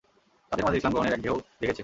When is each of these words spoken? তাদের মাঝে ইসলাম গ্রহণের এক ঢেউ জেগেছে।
তাদের 0.51 0.63
মাঝে 0.65 0.77
ইসলাম 0.77 0.93
গ্রহণের 0.93 1.13
এক 1.13 1.21
ঢেউ 1.21 1.35
জেগেছে। 1.61 1.79